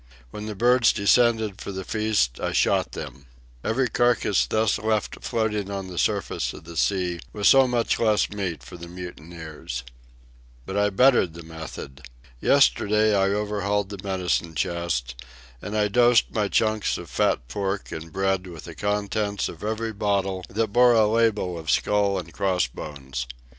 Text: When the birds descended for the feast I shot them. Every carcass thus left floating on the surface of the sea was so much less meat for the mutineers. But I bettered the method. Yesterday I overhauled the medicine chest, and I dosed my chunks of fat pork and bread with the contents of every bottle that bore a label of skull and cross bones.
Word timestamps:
When 0.31 0.47
the 0.47 0.55
birds 0.55 0.93
descended 0.93 1.61
for 1.61 1.71
the 1.71 1.83
feast 1.83 2.39
I 2.39 2.53
shot 2.53 2.93
them. 2.93 3.27
Every 3.63 3.87
carcass 3.87 4.47
thus 4.47 4.79
left 4.79 5.23
floating 5.23 5.69
on 5.69 5.89
the 5.89 5.99
surface 5.99 6.53
of 6.53 6.63
the 6.63 6.75
sea 6.75 7.19
was 7.33 7.47
so 7.47 7.67
much 7.67 7.99
less 7.99 8.27
meat 8.31 8.63
for 8.63 8.77
the 8.77 8.87
mutineers. 8.87 9.83
But 10.65 10.75
I 10.75 10.89
bettered 10.89 11.35
the 11.35 11.43
method. 11.43 12.01
Yesterday 12.39 13.15
I 13.15 13.29
overhauled 13.29 13.89
the 13.89 13.99
medicine 14.03 14.55
chest, 14.55 15.21
and 15.61 15.77
I 15.77 15.87
dosed 15.87 16.31
my 16.31 16.47
chunks 16.47 16.97
of 16.97 17.07
fat 17.07 17.47
pork 17.47 17.91
and 17.91 18.11
bread 18.11 18.47
with 18.47 18.63
the 18.63 18.73
contents 18.73 19.47
of 19.49 19.63
every 19.63 19.93
bottle 19.93 20.43
that 20.49 20.73
bore 20.73 20.93
a 20.93 21.05
label 21.05 21.59
of 21.59 21.69
skull 21.69 22.17
and 22.17 22.33
cross 22.33 22.65
bones. 22.65 23.27